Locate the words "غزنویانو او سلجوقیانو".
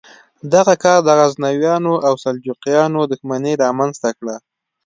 1.19-2.99